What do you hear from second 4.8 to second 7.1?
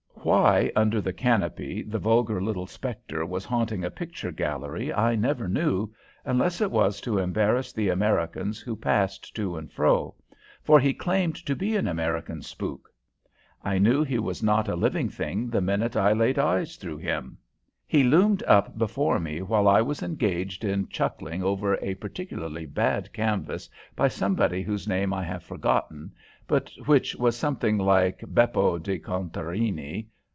I never knew, unless it was